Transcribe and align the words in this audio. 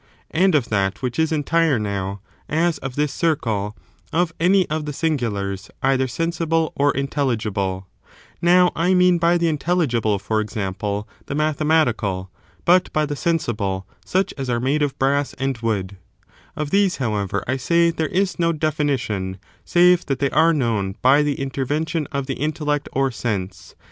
And 0.31 0.55
of 0.55 0.69
that 0.69 1.03
which 1.03 1.19
is 1.19 1.31
entire 1.31 1.77
now, 1.77 2.21
as 2.49 2.79
of 2.79 2.95
this 2.95 3.13
cirde,— 3.15 3.75
of 4.21 4.33
any 4.39 4.67
of 4.67 4.85
the 4.87 4.93
singulars, 4.93 5.69
either 5.83 6.07
sensible 6.07 6.73
or 6.75 6.91
intel 6.93 7.27
ligible,— 7.37 7.85
(now, 8.41 8.71
I 8.75 8.95
mean 8.95 9.19
by 9.19 9.37
the 9.37 9.47
intelligible, 9.47 10.17
for 10.17 10.41
example, 10.41 11.07
the 11.27 11.35
mathematical, 11.35 12.31
but 12.65 12.91
by 12.93 13.05
the 13.05 13.15
sensible 13.15 13.85
such 14.03 14.33
as 14.39 14.49
are 14.49 14.59
made 14.59 14.81
of 14.81 14.97
brass 14.97 15.35
and 15.35 15.55
wood,) 15.59 15.97
of 16.55 16.71
these, 16.71 16.97
however, 16.97 17.43
I 17.45 17.57
say 17.57 17.91
there 17.91 18.07
is 18.07 18.39
no 18.39 18.51
definition, 18.53 19.37
save 19.65 20.07
that 20.07 20.17
they 20.17 20.31
are 20.31 20.51
known 20.51 20.95
by 21.03 21.21
the 21.21 21.35
intervention^ 21.35 22.07
of 22.11 22.25
the 22.25 22.33
intellect 22.41 22.89
or 22.91 23.11
sense. 23.11 23.75